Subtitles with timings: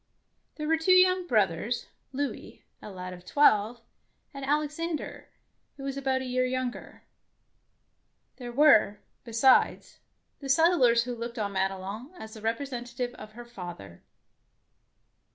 [0.55, 3.81] There were two young brothers,— Louis, a lad of twelve,
[4.33, 5.29] and Alexander,
[5.77, 7.03] who was about a year younger.
[8.37, 9.99] There were, besides,
[10.39, 14.01] the set tlers who looked on Madelon as the representative of her father.